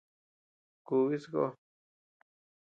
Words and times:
Kùbi 0.85 1.17
sakó. 1.23 1.43